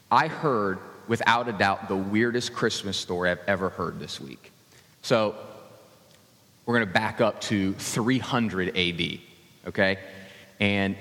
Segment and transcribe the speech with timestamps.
[0.09, 4.51] I heard, without a doubt, the weirdest Christmas story I've ever heard this week.
[5.03, 5.35] So,
[6.65, 9.19] we're going to back up to 300 AD,
[9.67, 9.99] okay?
[10.59, 10.95] And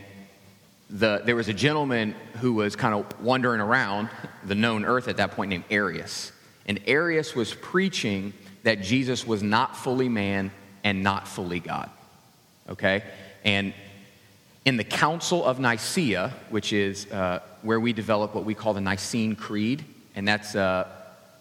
[0.90, 4.08] the, there was a gentleman who was kind of wandering around
[4.44, 6.32] the known earth at that point named Arius.
[6.66, 8.32] And Arius was preaching
[8.62, 10.50] that Jesus was not fully man
[10.84, 11.90] and not fully God.
[12.68, 13.02] Okay?
[13.44, 13.72] And
[14.64, 18.80] in the Council of Nicaea, which is uh, where we develop what we call the
[18.80, 19.84] Nicene Creed,
[20.16, 20.88] and that's uh,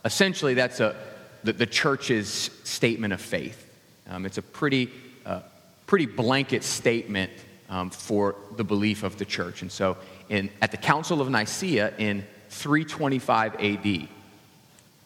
[0.04, 0.96] essentially that's a,
[1.44, 3.68] the, the, church's statement of faith.
[4.08, 4.92] Um, it's a pretty,
[5.26, 5.42] uh,
[5.88, 7.32] pretty blanket statement
[7.70, 9.62] um, for the belief of the church.
[9.62, 9.98] And so,
[10.30, 14.08] in, at the Council of Nicaea in 325 AD,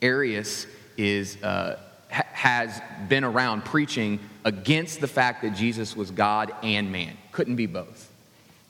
[0.01, 1.79] Arius is, uh,
[2.11, 7.15] ha- has been around preaching against the fact that Jesus was God and man.
[7.31, 8.09] Couldn't be both.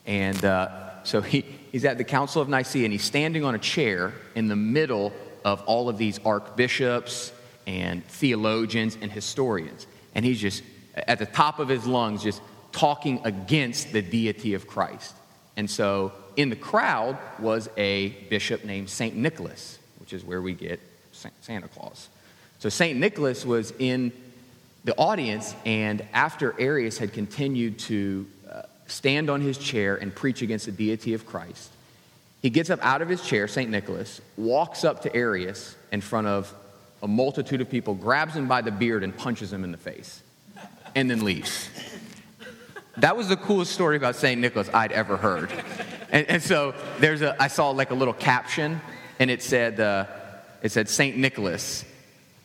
[0.06, 3.58] And uh, so he, he's at the Council of Nicaea and he's standing on a
[3.58, 5.12] chair in the middle
[5.44, 7.32] of all of these archbishops
[7.66, 9.86] and theologians and historians.
[10.14, 10.62] And he's just
[10.94, 15.14] at the top of his lungs, just talking against the deity of Christ.
[15.56, 19.14] And so in the crowd was a bishop named St.
[19.14, 20.80] Nicholas, which is where we get
[21.12, 22.08] Santa Claus.
[22.58, 22.98] So St.
[22.98, 24.12] Nicholas was in
[24.84, 30.42] the audience, and after Arius had continued to uh, stand on his chair and preach
[30.42, 31.70] against the deity of Christ,
[32.42, 33.70] he gets up out of his chair, St.
[33.70, 36.54] Nicholas, walks up to Arius in front of
[37.02, 40.22] a multitude of people, grabs him by the beard, and punches him in the face,
[40.94, 41.68] and then leaves.
[43.00, 44.38] That was the coolest story about St.
[44.38, 45.50] Nicholas I'd ever heard.
[46.10, 48.80] And, and, so there's a, I saw like a little caption,
[49.18, 50.04] and it said, uh,
[50.62, 51.16] it said, St.
[51.16, 51.84] Nicholas,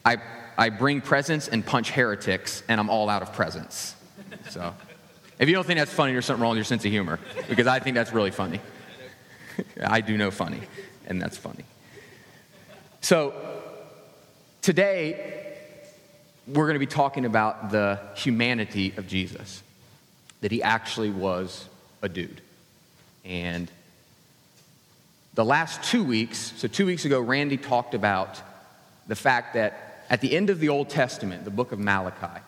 [0.05, 0.17] I,
[0.57, 3.95] I bring presents and punch heretics, and I'm all out of presents.
[4.49, 4.73] So
[5.39, 7.67] if you don't think that's funny, there's something wrong with your sense of humor, because
[7.67, 8.61] I think that's really funny.
[9.83, 10.61] I do know funny,
[11.05, 11.65] and that's funny.
[13.01, 13.33] So
[14.61, 15.57] today,
[16.47, 19.63] we're going to be talking about the humanity of Jesus
[20.45, 21.67] that he actually was
[22.03, 22.39] a dude.
[23.23, 23.67] And
[25.33, 28.39] the last two weeks, so two weeks ago, Randy talked about
[29.07, 32.43] the fact that at the end of the Old Testament, the book of Malachi,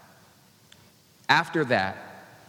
[1.28, 1.98] after that,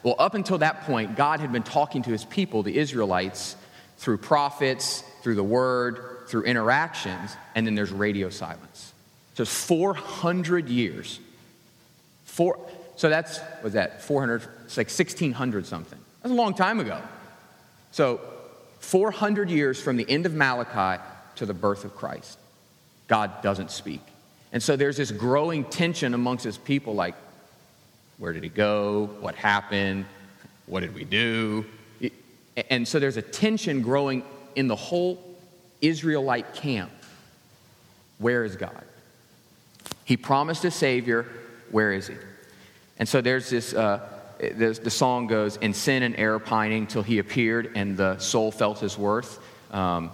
[0.02, 3.56] well, up until that point, God had been talking to his people, the Israelites,
[3.96, 8.92] through prophets, through the word, through interactions, and then there's radio silence.
[9.32, 11.18] So 400 years.
[12.26, 12.58] Four,
[12.96, 15.98] so that's, was that 400, it's like 1600 something.
[16.22, 17.00] That's a long time ago.
[17.90, 18.20] So
[18.80, 21.02] 400 years from the end of Malachi
[21.36, 22.38] to the birth of Christ,
[23.06, 24.02] God doesn't speak.
[24.52, 27.14] And so there's this growing tension amongst his people like,
[28.18, 29.08] where did he go?
[29.20, 30.04] What happened?
[30.66, 31.64] What did we do?
[32.68, 34.22] And so there's a tension growing
[34.54, 35.18] in the whole
[35.80, 36.92] Israelite camp.
[38.18, 38.84] Where is God?
[40.04, 41.24] He promised a Savior.
[41.70, 42.16] Where is he?
[42.98, 47.02] And so there's this, uh, the, the, song goes, In sin and error pining till
[47.02, 49.38] he appeared and the soul felt his worth.
[49.72, 50.10] Um,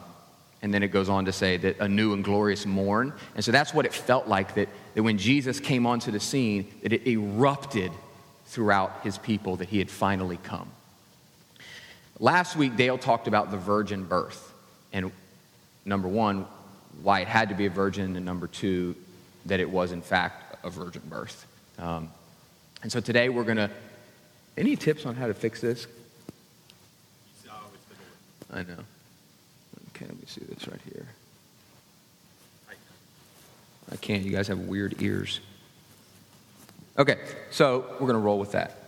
[0.62, 3.12] and then it goes on to say that a new and glorious morn.
[3.34, 6.72] And so that's what it felt like that, that when Jesus came onto the scene,
[6.82, 7.92] that it erupted
[8.46, 10.70] throughout his people that he had finally come.
[12.18, 14.52] Last week, Dale talked about the virgin birth.
[14.92, 15.12] And
[15.84, 16.46] number one,
[17.02, 18.94] why it had to be a virgin, and number two,
[19.46, 21.46] that it was in fact a virgin birth.
[21.78, 22.08] Um,
[22.82, 23.70] and so today we're going to.
[24.56, 25.86] Any tips on how to fix this?
[28.52, 28.84] I know.
[29.90, 31.06] Okay, let me see this right here.
[33.90, 34.22] I can't.
[34.22, 35.40] You guys have weird ears.
[36.96, 37.18] Okay,
[37.50, 38.78] so we're going to roll with that.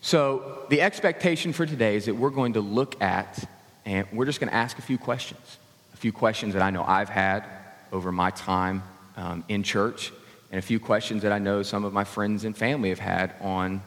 [0.00, 3.48] So, the expectation for today is that we're going to look at,
[3.86, 5.58] and we're just going to ask a few questions.
[5.94, 7.44] A few questions that I know I've had
[7.92, 8.82] over my time
[9.16, 10.12] um, in church
[10.54, 13.34] and a few questions that I know some of my friends and family have had
[13.40, 13.82] on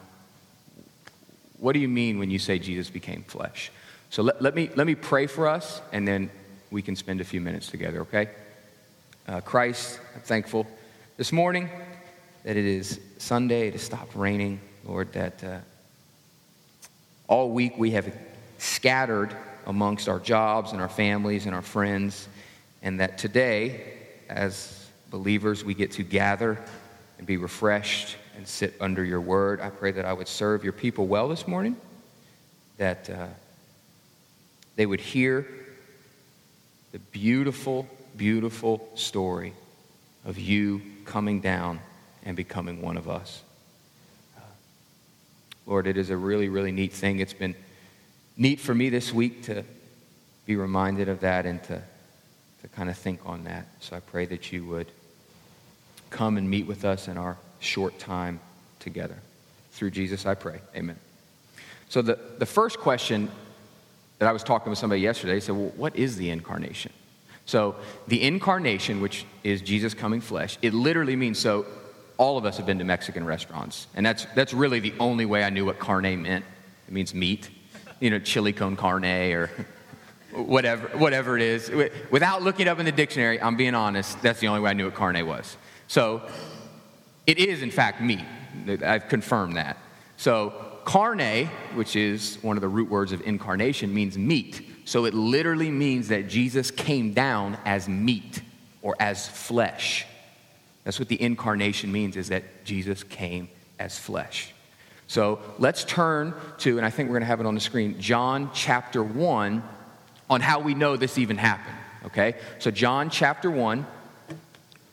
[1.60, 3.72] what do you mean when you say Jesus became flesh?
[4.10, 6.30] So let, let, me, let me pray for us, and then
[6.69, 8.31] we can spend a few minutes together, okay?
[9.30, 10.68] Uh, Christ, I'm thankful
[11.16, 11.69] this morning
[12.44, 15.60] that it is Sunday, to stop raining, Lord, that uh,
[17.30, 18.14] all week we have
[18.58, 19.34] scattered
[19.68, 22.28] amongst our jobs and our families and our friends,
[22.81, 23.86] and that today,
[24.28, 24.77] as
[25.09, 26.59] believers, we get to gather
[27.18, 29.62] and be refreshed and sit under your word.
[29.62, 31.75] I pray that I would serve your people well this morning,
[32.77, 33.27] that uh,
[34.75, 35.48] they would hear
[36.92, 39.54] the beautiful, beautiful story
[40.25, 41.80] of you coming down
[42.24, 43.42] and becoming one of us.
[45.65, 47.19] Lord, it is a really, really neat thing.
[47.19, 47.54] It's been
[48.38, 49.65] neat for me this week to
[50.45, 51.81] be reminded of that and to,
[52.62, 53.68] to kind of think on that.
[53.81, 54.89] So I pray that you would
[56.09, 58.39] come and meet with us in our short time
[58.80, 59.18] together.
[59.71, 60.59] Through Jesus, I pray.
[60.75, 60.98] Amen.
[61.89, 63.30] So, the, the first question
[64.19, 66.92] that I was talking with somebody yesterday said, Well, what is the incarnation?
[67.45, 67.75] So,
[68.07, 71.65] the incarnation, which is Jesus coming flesh, it literally means so.
[72.18, 75.44] All of us have been to Mexican restaurants, and that's, that's really the only way
[75.44, 76.44] I knew what carne meant.
[76.88, 77.48] It means meat,
[78.00, 79.51] you know, chili con carne or
[80.33, 81.71] whatever, whatever it is.
[82.09, 84.86] Without looking up in the dictionary, I'm being honest, that's the only way I knew
[84.86, 85.57] what carne was.
[85.88, 86.22] So,
[87.25, 88.25] it is, in fact, meat.
[88.84, 89.78] I've confirmed that.
[90.18, 90.54] So,
[90.84, 94.62] carne, which is one of the root words of incarnation, means meat.
[94.86, 98.42] So, it literally means that Jesus came down as meat
[98.81, 100.06] or as flesh.
[100.84, 103.50] That's what the incarnation means, is that Jesus came
[103.80, 104.54] as flesh.
[105.07, 108.00] So, let's turn to, and I think we're going to have it on the screen,
[108.00, 109.63] John chapter 1
[110.30, 111.78] on how we know this even happened.
[112.06, 112.36] Okay?
[112.60, 113.86] So, John chapter 1,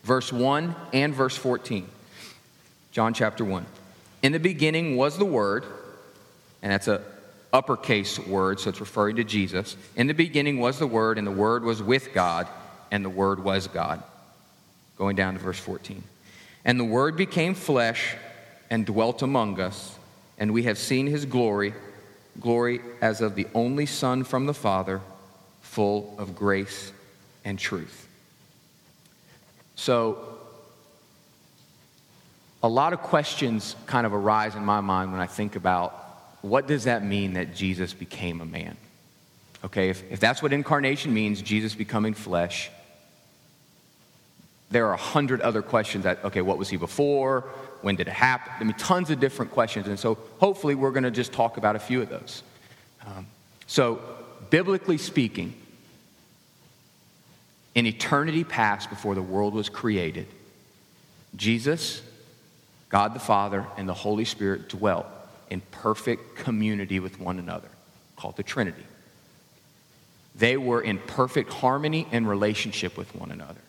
[0.05, 1.89] verse 1 and verse 14.
[2.91, 3.65] John chapter 1.
[4.21, 5.65] In the beginning was the Word,
[6.61, 7.01] and that's a
[7.51, 9.75] uppercase word, so it's referring to Jesus.
[9.95, 12.47] In the beginning was the Word, and the Word was with God,
[12.91, 14.03] and the Word was God.
[14.95, 16.03] Going down to verse 14.
[16.65, 18.15] And the Word became flesh
[18.69, 19.97] and dwelt among us,
[20.37, 21.73] and we have seen his glory,
[22.39, 25.01] glory as of the only Son from the Father,
[25.61, 26.91] full of grace
[27.43, 28.04] and truth.
[29.75, 30.17] So,
[32.63, 36.01] a lot of questions kind of arise in my mind when I think about
[36.41, 38.77] what does that mean that Jesus became a man?
[39.63, 42.69] Okay, if, if that's what incarnation means, Jesus becoming flesh,
[44.69, 47.41] there are a hundred other questions that, okay, what was he before?
[47.81, 48.51] When did it happen?
[48.59, 49.87] I mean, tons of different questions.
[49.87, 52.43] And so hopefully we're going to just talk about a few of those.
[53.05, 53.27] Um,
[53.67, 54.01] so,
[54.49, 55.53] biblically speaking,
[57.75, 60.27] in eternity past before the world was created,
[61.35, 62.01] Jesus
[62.95, 65.05] God the Father and the Holy Spirit dwelt
[65.49, 67.67] in perfect community with one another,
[68.15, 68.85] called the Trinity.
[70.35, 73.59] They were in perfect harmony and relationship with one another.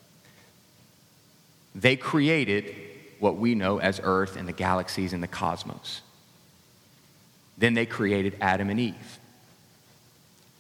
[1.74, 2.74] They created
[3.18, 6.02] what we know as Earth and the galaxies and the cosmos.
[7.58, 9.18] Then they created Adam and Eve.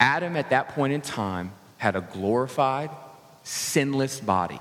[0.00, 2.90] Adam, at that point in time, had a glorified,
[3.46, 4.58] sinless body,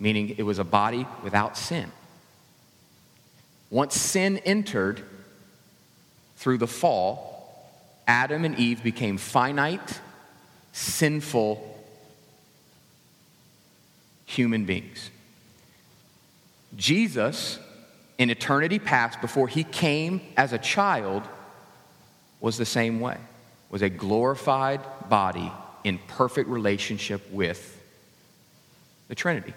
[0.00, 1.92] meaning it was a body without sin.
[3.68, 5.04] Once sin entered
[6.36, 7.70] through the fall,
[8.06, 10.00] Adam and Eve became finite,
[10.72, 11.68] sinful
[14.24, 15.10] human beings.
[16.74, 17.58] Jesus,
[18.16, 21.22] in eternity past, before he came as a child,
[22.40, 23.18] was the same way,
[23.68, 24.80] was a glorified
[25.10, 25.52] body
[25.84, 27.80] in perfect relationship with
[29.12, 29.52] the Trinity.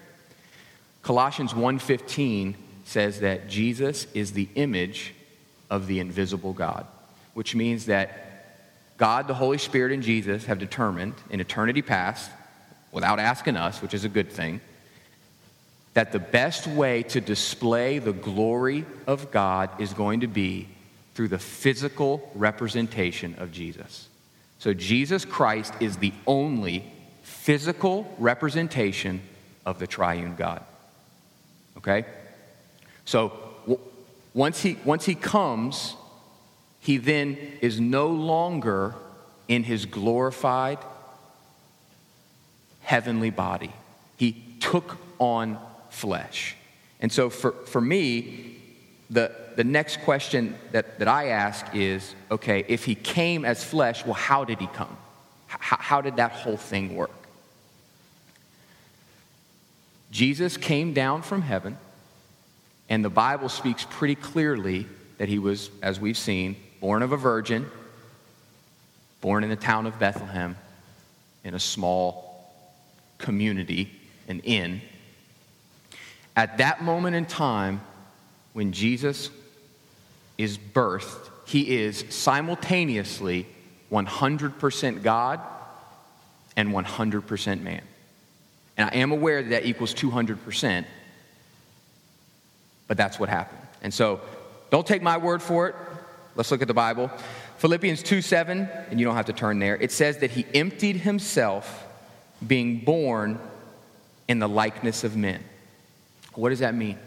[1.00, 5.14] Colossians 1:15 says that Jesus is the image
[5.70, 6.86] of the invisible God,
[7.32, 8.58] which means that
[8.98, 12.30] God, the Holy Spirit, and Jesus have determined in eternity past,
[12.92, 14.60] without asking us, which is a good thing,
[15.94, 20.68] that the best way to display the glory of God is going to be
[21.14, 24.10] through the physical representation of Jesus.
[24.58, 26.92] So Jesus Christ is the only
[27.22, 29.22] physical representation
[29.66, 30.62] of the triune God.
[31.76, 32.06] Okay?
[33.04, 33.32] So
[33.62, 33.80] w-
[34.32, 35.96] once he, once he comes,
[36.80, 38.94] he then is no longer
[39.48, 40.78] in his glorified
[42.80, 43.72] heavenly body.
[44.16, 45.58] He took on
[45.90, 46.56] flesh.
[47.00, 48.56] And so for, for me,
[49.10, 54.04] the, the next question that, that I ask is okay, if he came as flesh,
[54.04, 54.96] well, how did he come?
[55.50, 57.25] H- how did that whole thing work?
[60.10, 61.76] Jesus came down from heaven
[62.88, 64.86] and the Bible speaks pretty clearly
[65.18, 67.66] that he was, as we've seen, born of a virgin,
[69.20, 70.56] born in the town of Bethlehem,
[71.42, 72.52] in a small
[73.18, 73.90] community,
[74.28, 74.80] an inn.
[76.36, 77.80] At that moment in time,
[78.52, 79.30] when Jesus
[80.38, 83.46] is birthed, he is simultaneously
[83.90, 85.40] 100% God
[86.56, 87.82] and 100% man.
[88.76, 90.84] And I am aware that that equals 200%,
[92.88, 93.60] but that's what happened.
[93.82, 94.20] And so
[94.70, 95.74] don't take my word for it.
[96.34, 97.10] Let's look at the Bible.
[97.58, 99.76] Philippians 2 7, and you don't have to turn there.
[99.76, 101.86] It says that he emptied himself
[102.46, 103.38] being born
[104.28, 105.42] in the likeness of men.
[106.34, 106.98] What does that mean?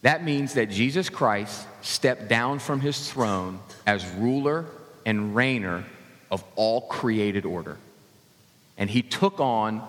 [0.00, 4.64] That means that Jesus Christ stepped down from his throne as ruler
[5.06, 5.84] and reigner
[6.30, 7.76] of all created order.
[8.82, 9.80] And he took on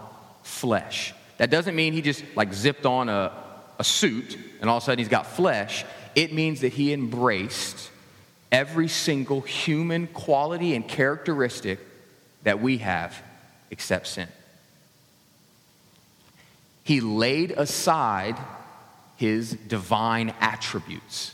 [0.43, 1.15] flesh.
[1.37, 3.31] That doesn't mean he just like zipped on a,
[3.79, 5.83] a suit and all of a sudden he's got flesh.
[6.13, 7.89] It means that he embraced
[8.51, 11.79] every single human quality and characteristic
[12.43, 13.19] that we have
[13.71, 14.27] except sin.
[16.83, 18.37] He laid aside
[19.15, 21.33] his divine attributes,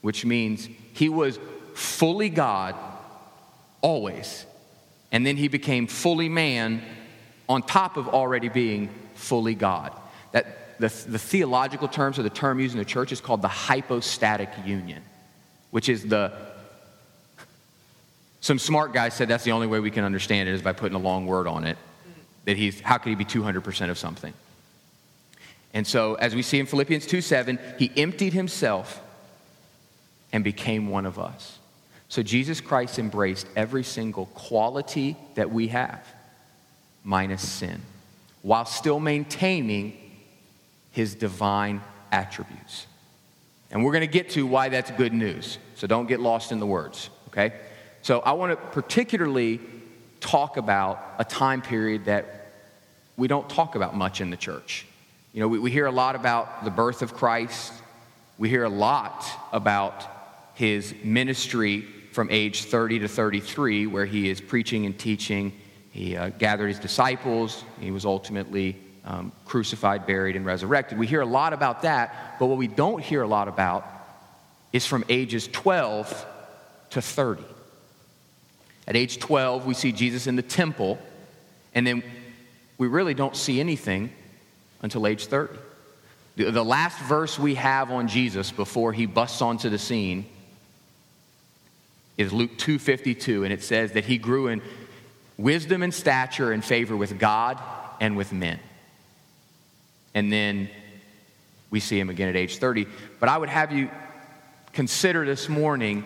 [0.00, 1.38] which means he was
[1.74, 2.74] fully God
[3.82, 4.46] always.
[5.12, 6.82] And then he became fully man
[7.48, 9.92] on top of already being fully God.
[10.32, 13.48] That the, the theological terms or the term used in the church is called the
[13.48, 15.02] hypostatic union,
[15.70, 16.32] which is the
[18.40, 20.96] some smart guy said that's the only way we can understand it is by putting
[20.96, 21.78] a long word on it.
[22.44, 24.34] That he's how could he be 200% of something?
[25.74, 29.00] And so, as we see in Philippians 2 7, he emptied himself
[30.32, 31.58] and became one of us.
[32.12, 36.06] So, Jesus Christ embraced every single quality that we have,
[37.02, 37.80] minus sin,
[38.42, 39.96] while still maintaining
[40.90, 42.86] his divine attributes.
[43.70, 45.56] And we're going to get to why that's good news.
[45.74, 47.54] So, don't get lost in the words, okay?
[48.02, 49.58] So, I want to particularly
[50.20, 52.52] talk about a time period that
[53.16, 54.84] we don't talk about much in the church.
[55.32, 57.72] You know, we, we hear a lot about the birth of Christ.
[58.36, 60.04] We hear a lot about
[60.52, 65.52] his ministry from age 30 to 33, where he is preaching and teaching.
[65.90, 67.64] He uh, gathered his disciples.
[67.80, 70.98] He was ultimately um, crucified, buried, and resurrected.
[70.98, 73.86] We hear a lot about that, but what we don't hear a lot about
[74.72, 76.26] is from ages 12
[76.90, 77.42] to 30.
[78.86, 80.98] At age 12, we see Jesus in the temple,
[81.74, 82.02] and then
[82.78, 84.12] we really don't see anything
[84.82, 85.58] until age 30.
[86.36, 90.26] The last verse we have on Jesus before he busts onto the scene
[92.16, 94.62] is Luke 2:52 and it says that he grew in
[95.38, 97.58] wisdom and stature and favor with God
[98.00, 98.58] and with men.
[100.14, 100.68] And then
[101.70, 102.86] we see him again at age 30.
[103.18, 103.90] But I would have you
[104.72, 106.04] consider this morning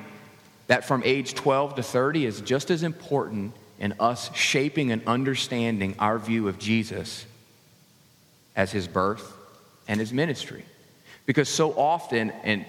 [0.69, 5.95] that from age 12 to 30 is just as important in us shaping and understanding
[5.99, 7.27] our view of Jesus
[8.55, 9.33] as his birth
[9.87, 10.65] and his ministry.
[11.27, 12.65] Because so often, and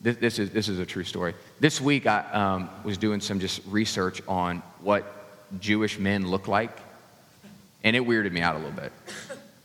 [0.00, 1.34] this, this is, this is a true story.
[1.60, 5.04] This week, I um, was doing some just research on what
[5.60, 6.76] Jewish men look like,
[7.82, 8.92] and it weirded me out a little bit.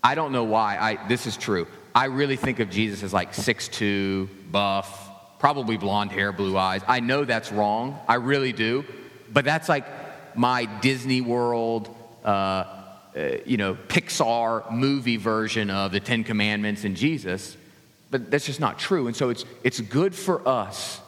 [0.03, 0.77] I don't know why.
[0.77, 1.67] I, this is true.
[1.93, 5.09] I really think of Jesus as like 6'2, buff,
[5.39, 6.81] probably blonde hair, blue eyes.
[6.87, 7.99] I know that's wrong.
[8.07, 8.85] I really do.
[9.31, 9.85] But that's like
[10.35, 16.95] my Disney World, uh, uh, you know, Pixar movie version of the Ten Commandments and
[16.95, 17.57] Jesus,
[18.11, 19.07] but that's just not true.
[19.07, 20.99] And so it's, it's good for us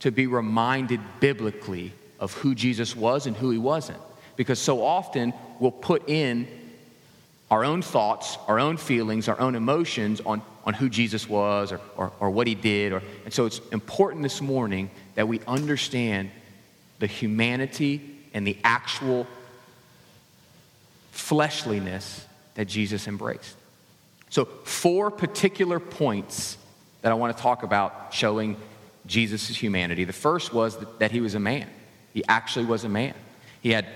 [0.00, 3.98] to be reminded biblically of who Jesus was and who he wasn't.
[4.36, 6.48] Because so often we'll put in
[7.50, 11.80] our own thoughts, our own feelings, our own emotions on, on who Jesus was or,
[11.96, 12.92] or, or what he did.
[12.92, 16.30] Or, and so it's important this morning that we understand
[16.98, 19.26] the humanity and the actual
[21.12, 22.24] fleshliness
[22.54, 23.56] that Jesus embraced.
[24.30, 26.58] So, four particular points
[27.02, 28.56] that I want to talk about showing
[29.06, 30.04] Jesus' humanity.
[30.04, 31.68] The first was that he was a man.
[32.12, 33.14] He actually was a man.
[33.62, 33.86] He had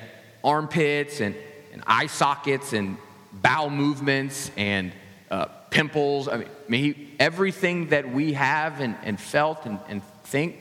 [0.42, 1.34] armpits and,
[1.72, 2.96] and eye sockets and
[3.32, 4.92] bowel movements and
[5.30, 6.28] uh, pimples.
[6.28, 10.56] I mean, he, everything that we have and, and felt and, and think,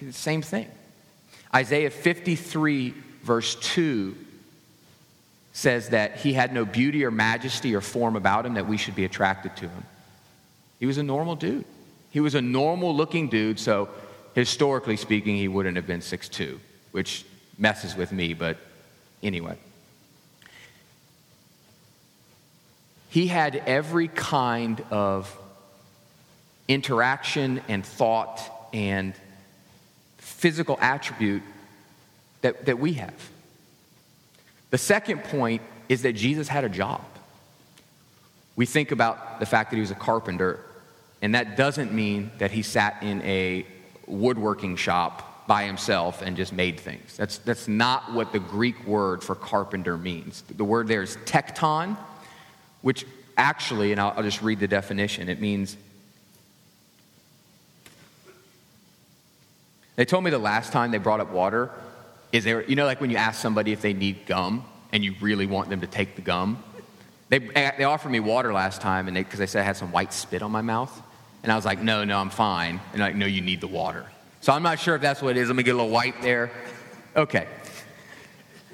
[0.00, 0.68] the same thing.
[1.54, 4.16] Isaiah 53, verse 2
[5.58, 8.94] says that he had no beauty or majesty or form about him that we should
[8.94, 9.84] be attracted to him.
[10.78, 11.64] He was a normal dude.
[12.12, 13.88] He was a normal looking dude, so
[14.36, 16.60] historically speaking, he wouldn't have been 6'2,
[16.92, 17.24] which
[17.58, 18.56] messes with me, but
[19.20, 19.58] anyway.
[23.10, 25.36] He had every kind of
[26.68, 28.40] interaction and thought
[28.72, 29.12] and
[30.18, 31.42] physical attribute
[32.42, 33.30] that, that we have.
[34.70, 37.02] The second point is that Jesus had a job.
[38.56, 40.60] We think about the fact that he was a carpenter,
[41.22, 43.66] and that doesn't mean that he sat in a
[44.06, 47.16] woodworking shop by himself and just made things.
[47.16, 50.42] That's, that's not what the Greek word for carpenter means.
[50.42, 51.96] The word there is tekton,
[52.82, 53.06] which
[53.36, 55.76] actually, and I'll, I'll just read the definition, it means
[59.98, 61.72] They told me the last time they brought up water
[62.32, 65.14] is there, you know, like when you ask somebody if they need gum, and you
[65.20, 66.62] really want them to take the gum.
[67.28, 69.92] They, they offered me water last time and because they, they said I had some
[69.92, 71.02] white spit on my mouth.
[71.42, 72.80] And I was like, no, no, I'm fine.
[72.92, 74.06] And like, no, you need the water.
[74.40, 75.48] So I'm not sure if that's what it is.
[75.48, 76.50] Let me get a little wipe there.
[77.14, 77.46] Okay.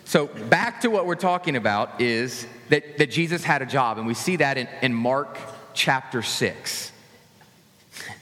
[0.04, 4.06] So back to what we're talking about is that, that Jesus had a job, and
[4.06, 5.36] we see that in, in Mark
[5.72, 6.92] chapter 6.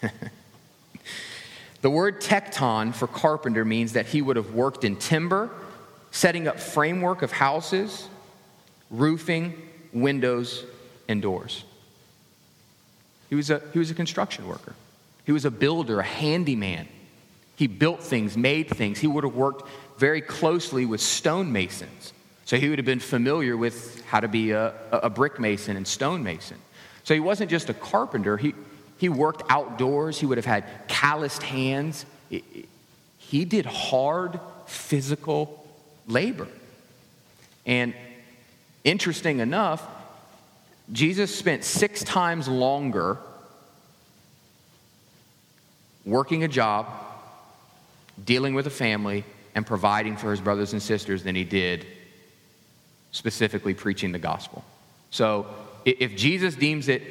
[1.82, 5.50] the word tekton for carpenter means that he would have worked in timber,
[6.12, 8.08] setting up framework of houses,
[8.90, 9.54] roofing,
[9.92, 10.64] windows,
[11.08, 11.64] and doors.
[13.28, 14.74] He was a, he was a construction worker.
[15.24, 16.86] He was a builder, a handyman.
[17.56, 18.98] He built things, made things.
[18.98, 22.12] He would have worked very closely with stonemasons.
[22.44, 25.86] So he would have been familiar with how to be a, a brick mason and
[25.86, 26.58] stonemason.
[27.04, 28.54] So he wasn't just a carpenter, he,
[29.02, 30.20] he worked outdoors.
[30.20, 32.06] He would have had calloused hands.
[33.18, 35.66] He did hard physical
[36.06, 36.46] labor.
[37.66, 37.94] And
[38.84, 39.84] interesting enough,
[40.92, 43.18] Jesus spent six times longer
[46.04, 46.86] working a job,
[48.24, 49.24] dealing with a family,
[49.56, 51.88] and providing for his brothers and sisters than he did
[53.10, 54.64] specifically preaching the gospel.
[55.10, 55.48] So
[55.84, 57.02] if Jesus deems it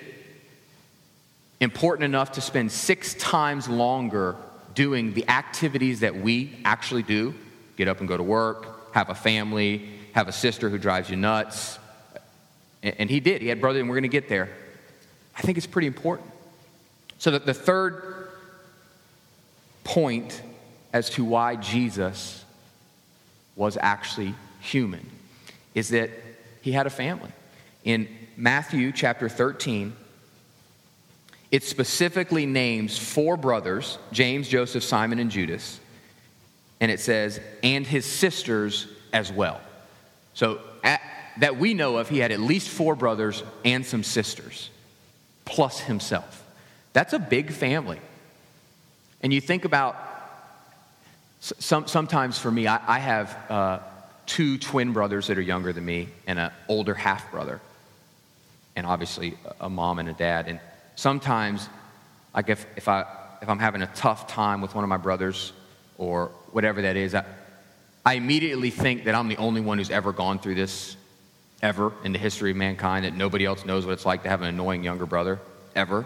[1.61, 4.35] important enough to spend six times longer
[4.73, 7.33] doing the activities that we actually do
[7.77, 11.15] get up and go to work, have a family, have a sister who drives you
[11.15, 11.79] nuts.
[12.83, 13.41] And he did.
[13.41, 14.49] He had brother, and we're going to get there.
[15.37, 16.29] I think it's pretty important.
[17.19, 18.29] So that the third
[19.83, 20.41] point
[20.91, 22.43] as to why Jesus
[23.55, 25.07] was actually human
[25.75, 26.09] is that
[26.61, 27.29] he had a family.
[27.83, 29.95] In Matthew chapter 13,
[31.51, 35.79] it specifically names four brothers James, Joseph, Simon, and Judas.
[36.79, 39.61] And it says, and his sisters as well.
[40.33, 41.01] So, at,
[41.37, 44.69] that we know of, he had at least four brothers and some sisters,
[45.45, 46.43] plus himself.
[46.93, 47.99] That's a big family.
[49.21, 49.95] And you think about,
[51.39, 53.79] some, sometimes for me, I, I have uh,
[54.25, 57.61] two twin brothers that are younger than me and an older half brother,
[58.75, 60.47] and obviously a mom and a dad.
[60.47, 60.59] And
[60.95, 61.67] sometimes,
[62.33, 63.05] like if, if, I,
[63.41, 65.53] if I'm having a tough time with one of my brothers
[65.97, 67.25] or whatever that is, I,
[68.05, 70.95] I immediately think that I'm the only one who's ever gone through this
[71.61, 74.41] ever in the history of mankind, that nobody else knows what it's like to have
[74.41, 75.39] an annoying younger brother,
[75.75, 76.05] ever.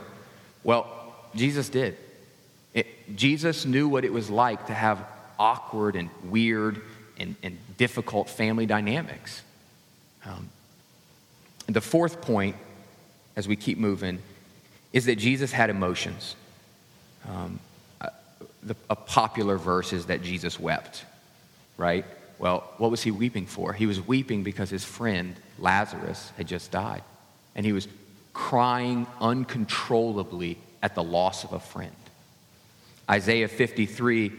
[0.64, 1.98] Well, Jesus did.
[2.74, 5.06] It, Jesus knew what it was like to have
[5.40, 6.82] awkward and weird
[7.18, 9.42] and, and difficult family dynamics.
[10.26, 10.50] Um,
[11.68, 12.58] the fourth point,
[13.36, 14.20] as we keep moving,
[14.96, 16.38] is that Jesus had emotions.
[17.28, 17.60] Um,
[18.00, 18.12] a,
[18.64, 21.04] the, a popular verse is that Jesus wept,
[21.78, 22.06] right?
[22.40, 23.74] Well, what was he weeping for?
[23.74, 27.04] He was weeping because his friend Lazarus had just died.
[27.56, 27.90] And he was
[28.34, 31.96] crying uncontrollably at the loss of a friend.
[33.10, 34.32] Isaiah 53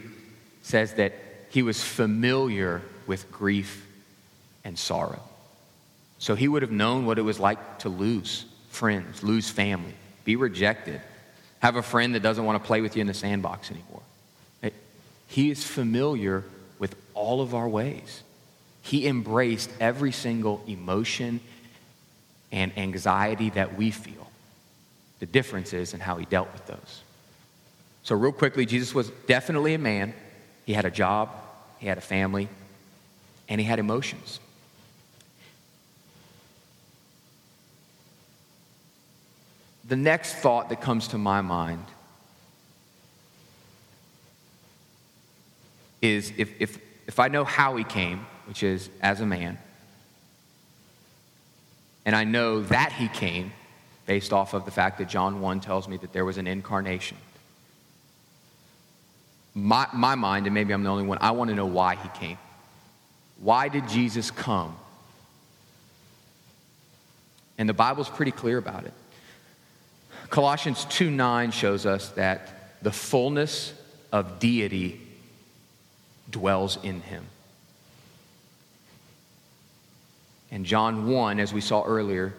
[0.63, 1.13] says that
[1.51, 3.85] he was familiar with grief
[4.63, 5.21] and sorrow.
[6.17, 9.93] So he would have known what it was like to lose friends, lose family,
[10.27, 10.99] be rejected,
[11.59, 14.01] have a friend that doesn't want to play with you in the sandbox anymore.
[15.29, 16.43] He is familiar
[16.79, 18.23] with all of our ways.
[18.81, 21.39] He embraced every single emotion
[22.51, 24.29] and anxiety that we feel.
[25.19, 27.01] The difference is in how he dealt with those.
[28.03, 30.13] So, real quickly, Jesus was definitely a man.
[30.65, 31.29] He had a job,
[31.79, 32.49] he had a family,
[33.47, 34.39] and he had emotions.
[39.87, 41.85] The next thought that comes to my mind
[46.01, 49.57] is if, if, if I know how he came, which is as a man,
[52.05, 53.51] and I know that he came
[54.05, 57.17] based off of the fact that John 1 tells me that there was an incarnation
[59.57, 62.09] my, my mind, and maybe I'm the only one, I want to know why he
[62.09, 62.37] came.
[63.39, 64.77] Why did Jesus come?
[67.57, 68.93] And the Bible's pretty clear about it.
[70.29, 73.73] Colossians 2 9 shows us that the fullness
[74.11, 75.01] of deity
[76.29, 77.25] dwells in him.
[80.51, 82.33] And John 1, as we saw earlier,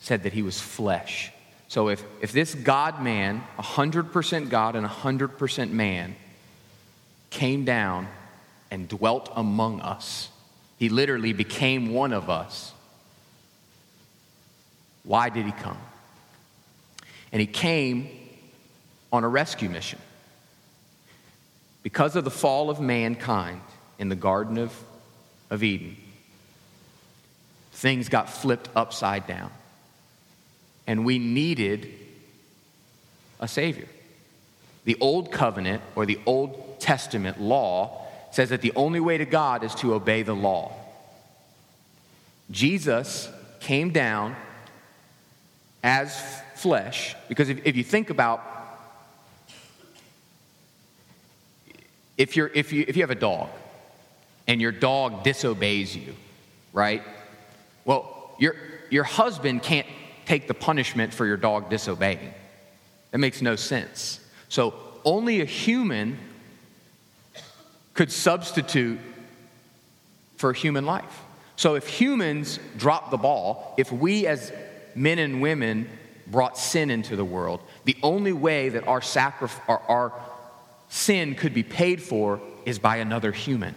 [0.00, 1.30] said that he was flesh.
[1.68, 6.16] So if, if this God man, 100% God and 100% man,
[7.30, 8.08] came down
[8.70, 10.28] and dwelt among us,
[10.78, 12.72] he literally became one of us.
[15.04, 15.78] Why did he come?
[17.32, 18.08] And he came
[19.12, 19.98] on a rescue mission.
[21.82, 23.60] Because of the fall of mankind
[23.98, 24.72] in the Garden of,
[25.50, 25.96] of Eden,
[27.72, 29.50] things got flipped upside down.
[30.86, 31.92] And we needed
[33.40, 33.88] a Savior.
[34.84, 39.62] The Old Covenant or the Old Testament law says that the only way to God
[39.62, 40.72] is to obey the law.
[42.50, 43.28] Jesus
[43.60, 44.36] came down
[45.82, 48.52] as flesh, because if, if you think about
[52.16, 53.48] if, you're, if, you, if you have a dog
[54.46, 56.14] and your dog disobeys you,
[56.72, 57.02] right?
[57.84, 58.54] Well, your,
[58.90, 59.86] your husband can't
[60.26, 62.32] take the punishment for your dog disobeying.
[63.10, 64.20] That makes no sense.
[64.48, 66.18] So only a human
[67.94, 68.98] could substitute
[70.36, 71.22] for human life.
[71.56, 74.52] So if humans drop the ball, if we as
[74.94, 75.88] men and women
[76.26, 79.02] brought sin into the world, the only way that our,
[79.68, 80.12] our, our
[80.88, 83.74] sin could be paid for is by another human.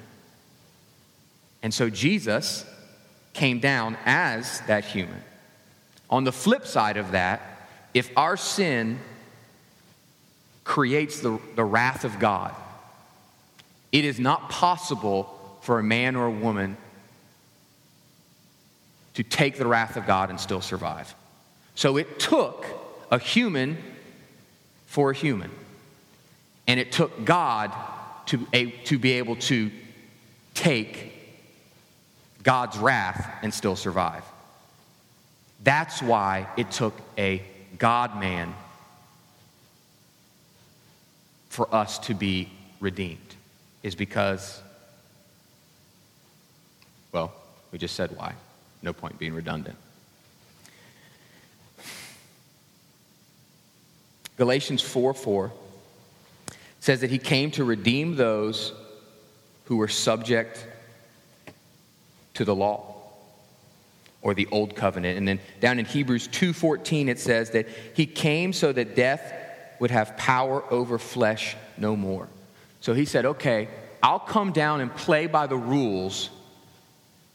[1.64, 2.66] And so Jesus
[3.34, 5.22] came down as that human.
[6.10, 7.42] On the flip side of that,
[7.94, 9.00] if our sin
[10.66, 12.54] creates the, the wrath of God.
[13.94, 16.76] It is not possible for a man or a woman
[19.16, 21.14] to take the wrath of God and still survive.
[21.74, 22.66] So it took
[23.12, 23.78] a human
[24.86, 25.52] for a human.
[26.68, 27.74] And it took God
[28.28, 29.72] to, a, to be able to
[30.54, 31.14] take
[32.44, 34.24] God's wrath and still survive.
[35.64, 37.42] That's why it took a
[37.78, 38.54] God man
[41.50, 42.50] for us to be
[42.80, 43.36] redeemed,
[43.82, 44.62] is because,
[47.12, 47.34] well,
[47.72, 48.34] we just said why.
[48.86, 49.76] No point being redundant.
[54.38, 55.52] Galatians 4 4
[56.80, 58.74] says that he came to redeem those
[59.66, 60.68] who were subject
[62.36, 62.96] to the law
[64.22, 65.18] or the old covenant.
[65.18, 69.34] And then down in Hebrews 2:14 it says that he came so that death
[69.80, 72.28] would have power over flesh no more.
[72.82, 73.68] So he said, Okay,
[74.04, 76.30] I'll come down and play by the rules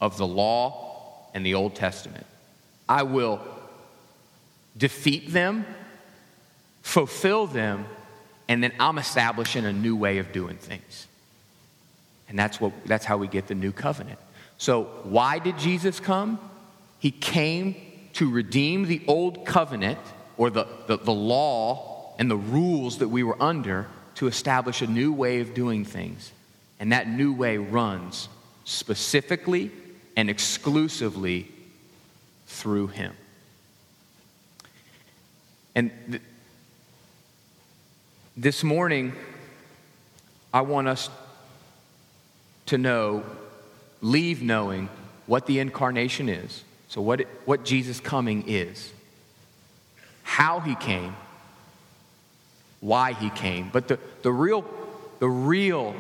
[0.00, 0.89] of the law
[1.34, 2.26] and the Old Testament.
[2.88, 3.40] I will
[4.76, 5.64] defeat them,
[6.82, 7.86] fulfill them,
[8.48, 11.06] and then I'm establishing a new way of doing things.
[12.28, 14.18] And that's, what, that's how we get the new covenant.
[14.58, 16.38] So, why did Jesus come?
[16.98, 17.76] He came
[18.14, 19.98] to redeem the old covenant
[20.36, 24.86] or the, the, the law and the rules that we were under to establish a
[24.86, 26.32] new way of doing things.
[26.78, 28.28] And that new way runs
[28.64, 29.70] specifically
[30.16, 31.48] and exclusively
[32.46, 33.14] through Him.
[35.74, 36.22] And th-
[38.36, 39.12] this morning,
[40.52, 41.08] I want us
[42.66, 43.24] to know,
[44.00, 44.88] leave knowing
[45.26, 46.64] what the incarnation is.
[46.88, 48.92] So, what, it, what Jesus coming is,
[50.22, 51.14] how he came,
[52.80, 53.70] why he came.
[53.72, 54.64] But the, the real,
[55.18, 55.94] the real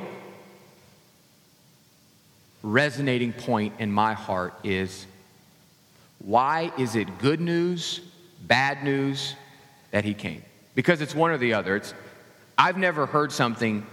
[2.62, 5.06] resonating point in my heart is
[6.18, 8.00] why is it good news,
[8.46, 9.34] bad news
[9.90, 10.42] that he came?
[10.74, 11.76] Because it's one or the other.
[11.76, 11.94] It's,
[12.58, 13.86] I've never heard something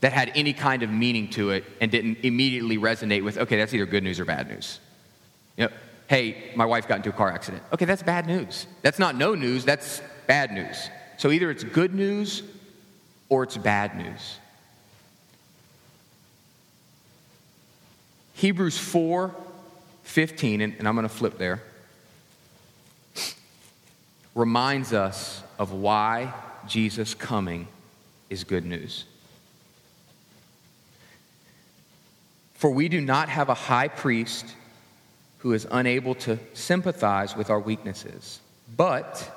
[0.00, 3.72] that had any kind of meaning to it and didn't immediately resonate with, okay, that's
[3.72, 4.80] either good news or bad news.
[5.56, 5.72] You know,
[6.08, 7.62] hey, my wife got into a car accident.
[7.72, 8.66] Okay, that's bad news.
[8.82, 10.90] That's not no news, that's bad news.
[11.16, 12.42] So either it's good news
[13.28, 14.38] or it's bad news.
[18.36, 19.34] Hebrews 4
[20.02, 21.62] 15, and, and I'm going to flip there,
[24.34, 26.32] reminds us of why
[26.68, 27.66] Jesus' coming
[28.30, 29.04] is good news.
[32.54, 34.46] For we do not have a high priest
[35.38, 38.40] who is unable to sympathize with our weaknesses,
[38.76, 39.28] but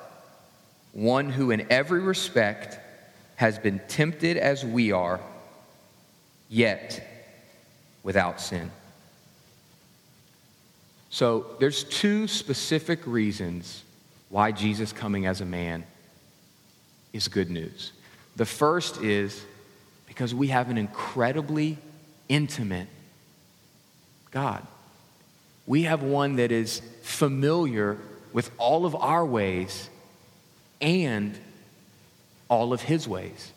[0.93, 2.79] one who in every respect
[3.37, 5.19] has been tempted as we are,
[6.49, 7.05] yet
[8.03, 8.69] without sin.
[11.09, 13.83] So there's two specific reasons
[14.29, 15.83] why Jesus coming as a man
[17.13, 17.91] is good news.
[18.35, 19.43] The first is
[20.07, 21.77] because we have an incredibly
[22.27, 22.87] intimate
[24.31, 24.65] God.
[25.65, 27.97] We have one that is familiar
[28.31, 29.89] with all of our ways
[30.79, 31.37] and
[32.47, 33.51] all of his ways.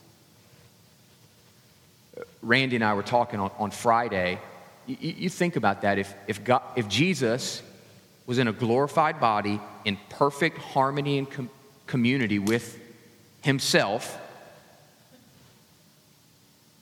[2.42, 4.38] Randy and I were talking on, on Friday.
[4.86, 5.98] You, you, think about that.
[5.98, 7.62] If, if, God, if Jesus
[8.26, 11.50] was in a glorified body in perfect harmony and com-
[11.86, 12.78] community with
[13.42, 14.18] himself,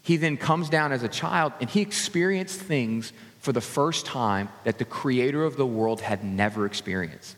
[0.02, 4.48] he then comes down as a child and he experienced things for the first time
[4.64, 7.36] that the creator of the world had never experienced.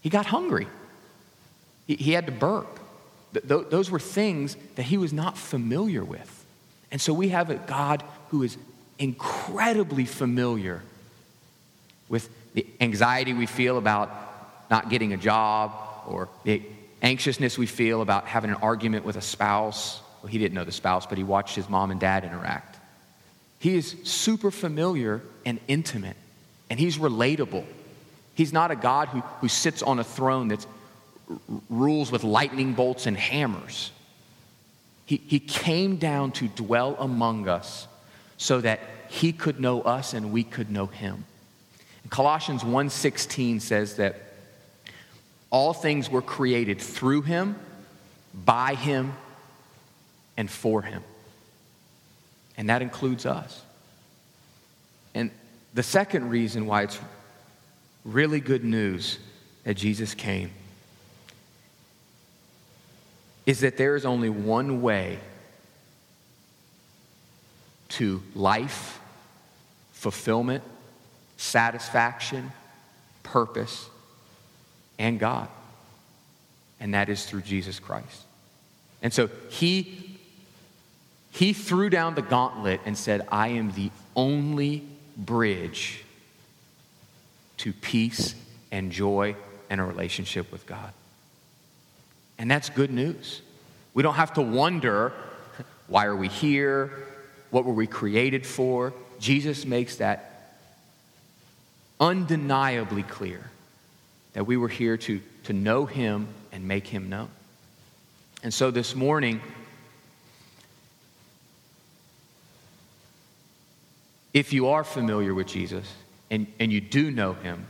[0.00, 0.66] He got hungry,
[1.86, 2.78] he, he had to burp.
[3.32, 6.44] Th- th- those were things that he was not familiar with.
[6.90, 8.56] And so we have a God who is
[9.00, 10.82] incredibly familiar
[12.08, 14.10] with the anxiety we feel about
[14.70, 15.72] not getting a job
[16.06, 16.62] or the
[17.02, 20.00] anxiousness we feel about having an argument with a spouse.
[20.22, 22.76] Well, he didn't know the spouse, but he watched his mom and dad interact.
[23.58, 26.16] He is super familiar and intimate,
[26.68, 27.64] and he's relatable.
[28.34, 30.64] He's not a God who, who sits on a throne that
[31.70, 33.92] rules with lightning bolts and hammers.
[35.06, 37.86] He, he came down to dwell among us
[38.40, 41.24] so that he could know us and we could know him.
[42.08, 44.16] Colossians 1:16 says that
[45.50, 47.56] all things were created through him,
[48.34, 49.14] by him,
[50.36, 51.04] and for him
[52.60, 53.62] and that includes us.
[55.14, 55.30] And
[55.72, 57.00] the second reason why it's
[58.04, 59.18] really good news
[59.64, 60.50] that Jesus came
[63.46, 65.20] is that there is only one way
[67.90, 69.00] to life,
[69.92, 70.64] fulfillment,
[71.36, 72.52] satisfaction,
[73.22, 73.88] purpose,
[74.98, 75.48] and God.
[76.78, 78.22] And that is through Jesus Christ.
[79.02, 80.18] And so he
[81.32, 84.84] he threw down the gauntlet and said, I am the only
[85.16, 86.04] bridge
[87.58, 88.34] to peace
[88.72, 89.36] and joy
[89.68, 90.92] and a relationship with God.
[92.36, 93.42] And that's good news.
[93.94, 95.12] We don't have to wonder
[95.86, 97.06] why are we here?
[97.50, 98.92] What were we created for?
[99.18, 100.56] Jesus makes that
[101.98, 103.50] undeniably clear
[104.32, 107.28] that we were here to, to know him and make him known.
[108.42, 109.40] And so this morning,
[114.32, 115.92] if you are familiar with Jesus
[116.30, 117.66] and, and you do know him,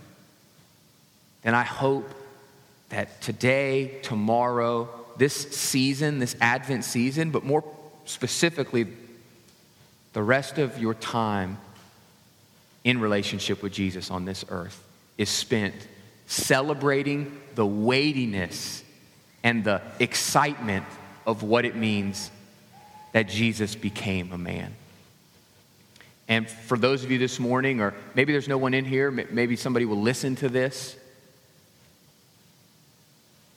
[1.42, 2.08] then I hope
[2.90, 7.64] that today, tomorrow, this season, this Advent season, but more
[8.04, 8.86] specifically,
[10.12, 11.58] the rest of your time
[12.84, 14.82] in relationship with Jesus on this earth
[15.18, 15.74] is spent
[16.26, 18.82] celebrating the weightiness
[19.42, 20.84] and the excitement
[21.26, 22.30] of what it means
[23.12, 24.74] that Jesus became a man.
[26.28, 29.56] And for those of you this morning, or maybe there's no one in here, maybe
[29.56, 30.96] somebody will listen to this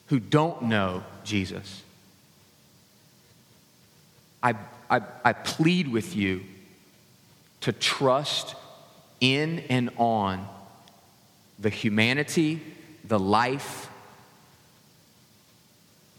[0.08, 1.82] who don't know Jesus,
[4.42, 4.54] I,
[4.90, 6.42] I, I plead with you
[7.62, 8.54] to trust
[9.20, 10.46] in and on
[11.58, 12.60] the humanity,
[13.04, 13.88] the life,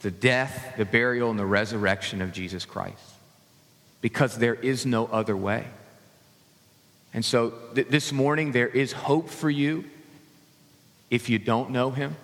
[0.02, 2.98] the death, the burial, and the resurrection of Jesus Christ.
[4.02, 5.66] Because there is no other way.
[7.14, 9.86] And so th- this morning, there is hope for you
[11.10, 12.16] if you don't know him,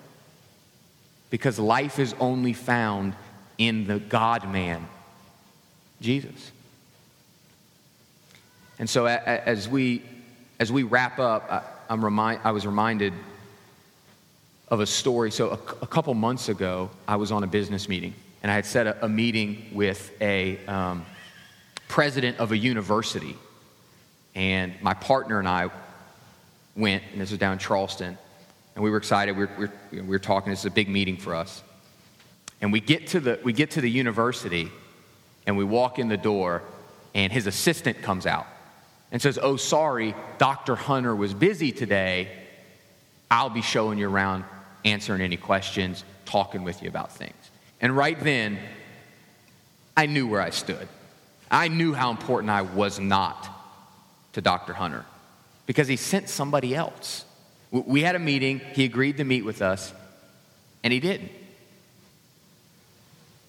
[1.30, 3.14] because life is only found
[3.56, 4.86] in the God man,
[6.02, 6.50] Jesus.
[8.78, 10.02] And so as we,
[10.58, 13.12] as we wrap up, I, am remind, I was reminded
[14.68, 15.30] of a story.
[15.30, 18.66] So a, a, couple months ago, I was on a business meeting, and I had
[18.66, 21.06] set a, a meeting with a um,
[21.88, 23.36] president of a university
[24.34, 25.70] and my partner and I
[26.74, 28.16] went, and this was down in Charleston,
[28.74, 29.36] and we were excited.
[29.36, 30.50] We were, we were, we were talking.
[30.50, 31.62] This is a big meeting for us.
[32.62, 34.70] And we get to the, we get to the university,
[35.46, 36.62] and we walk in the door,
[37.14, 38.46] and his assistant comes out
[39.10, 40.74] and says, Oh, sorry, Dr.
[40.74, 42.28] Hunter was busy today.
[43.30, 44.44] I'll be showing you around,
[44.84, 47.50] answering any questions, talking with you about things.
[47.80, 48.58] And right then,
[49.96, 50.88] I knew where I stood.
[51.50, 53.48] I knew how important I was not
[54.32, 54.72] to Dr.
[54.72, 55.04] Hunter
[55.66, 57.24] because he sent somebody else.
[57.70, 59.92] We had a meeting, he agreed to meet with us,
[60.82, 61.32] and he didn't.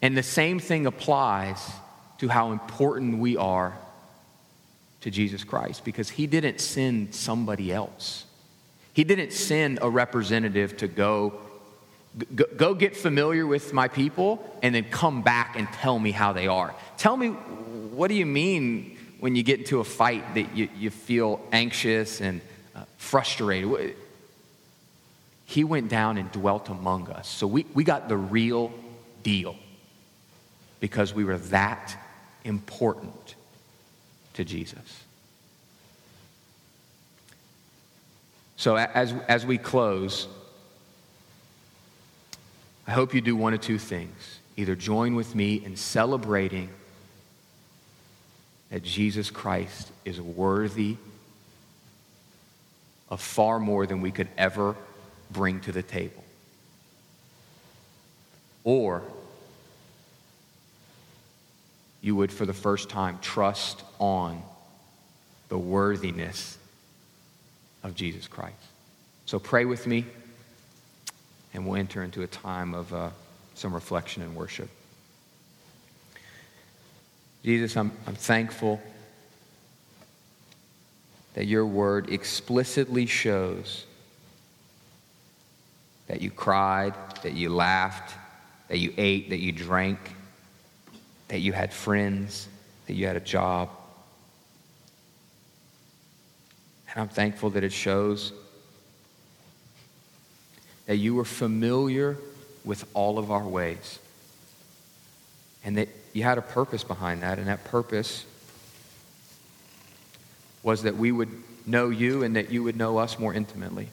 [0.02, 1.58] And the same thing applies
[2.24, 3.76] to how important we are
[5.02, 8.24] to Jesus Christ because he didn't send somebody else.
[8.94, 11.34] He didn't send a representative to go,
[12.34, 16.46] go, get familiar with my people and then come back and tell me how they
[16.46, 16.74] are.
[16.96, 20.88] Tell me, what do you mean when you get into a fight that you, you
[20.88, 22.40] feel anxious and
[22.74, 23.96] uh, frustrated.
[25.44, 27.28] He went down and dwelt among us.
[27.28, 28.72] So we, we got the real
[29.22, 29.56] deal
[30.80, 31.98] because we were that
[32.44, 33.34] important
[34.34, 35.04] to Jesus.
[38.56, 40.28] So as, as we close,
[42.86, 44.38] I hope you do one of two things.
[44.56, 46.68] Either join with me in celebrating
[48.70, 50.96] that Jesus Christ is worthy
[53.08, 54.76] of far more than we could ever
[55.30, 56.24] bring to the table.
[58.64, 59.02] Or
[62.04, 64.42] you would, for the first time, trust on
[65.48, 66.58] the worthiness
[67.82, 68.54] of Jesus Christ.
[69.24, 70.04] So pray with me,
[71.54, 73.08] and we'll enter into a time of uh,
[73.54, 74.68] some reflection and worship.
[77.42, 78.82] Jesus, I'm, I'm thankful
[81.32, 83.86] that your word explicitly shows
[86.08, 88.14] that you cried, that you laughed,
[88.68, 89.98] that you ate, that you drank,
[91.28, 92.48] that you had friends,
[92.86, 93.70] that you had a job.
[96.90, 98.32] And I'm thankful that it shows
[100.86, 102.16] that you were familiar
[102.64, 103.98] with all of our ways.
[105.64, 108.24] And that you had a purpose behind that, and that purpose
[110.62, 111.30] was that we would
[111.66, 113.88] know you and that you would know us more intimately.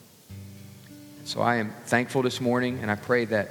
[1.24, 3.50] So I am thankful this morning, and I pray that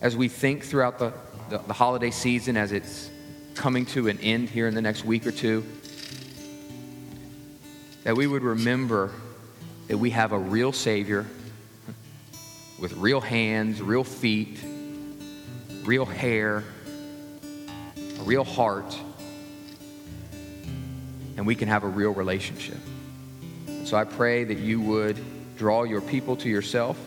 [0.00, 1.12] as we think throughout the,
[1.48, 3.10] the, the, holiday season, as it's
[3.54, 5.64] coming to an end here in the next week or two,
[8.04, 9.10] that we would remember
[9.88, 11.26] that we have a real Savior
[12.80, 14.58] with real hands, real feet,
[15.84, 16.64] real hair,
[17.96, 18.96] a real heart,
[21.36, 22.78] and we can have a real relationship.
[23.84, 25.18] So I pray that you would
[25.56, 26.98] draw your people to yourself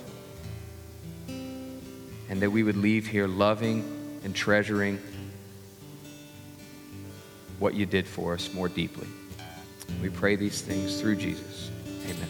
[1.28, 3.97] and that we would leave here loving
[4.28, 5.00] and treasuring
[7.60, 9.08] what you did for us more deeply.
[10.02, 11.72] We pray these things through Jesus.
[12.04, 12.28] Amen.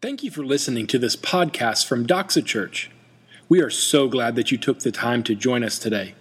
[0.00, 2.90] Thank you for listening to this podcast from Doxa Church.
[3.48, 6.16] We are so glad that you took the time to join us today.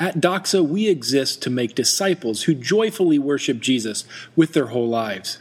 [0.00, 5.36] At Doxa, we exist to make disciples who joyfully worship Jesus with their whole lives.